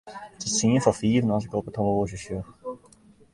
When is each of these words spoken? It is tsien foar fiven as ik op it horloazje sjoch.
It 0.39 0.45
is 0.45 0.53
tsien 0.55 0.81
foar 0.83 0.97
fiven 0.99 1.33
as 1.35 1.45
ik 1.45 1.55
op 1.59 1.69
it 1.69 1.79
horloazje 1.79 2.19
sjoch. 2.23 2.49